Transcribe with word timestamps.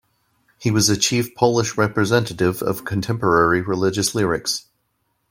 He 0.57 0.71
was 0.71 0.89
a 0.89 0.97
chief 0.97 1.35
Polish 1.35 1.77
representative 1.77 2.63
of 2.63 2.83
contemporary 2.85 3.61
religious 3.61 4.15
lyrics. 4.15 4.65